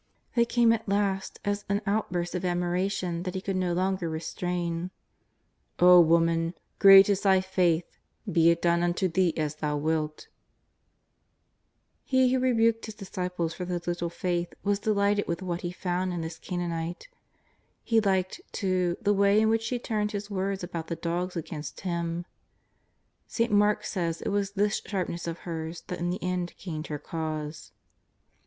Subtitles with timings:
[0.33, 4.09] They came at last as an out burst of admiration that He could no longer
[4.09, 4.89] restrain:
[5.79, 7.99] '^ O woman, great is thy faith,
[8.31, 10.27] be it done unto thee as thou wilt!"
[12.03, 16.11] He who rebuked His disciples for their little faith was delighted with what He found
[16.11, 17.07] in this Canaanite.
[17.83, 21.81] He liked, too, the way in which she turned His words about the dogs against
[21.81, 22.25] Him.
[23.27, 23.51] St.
[23.51, 27.71] Mark says it was this sharpness of hers that in the end gained her cause.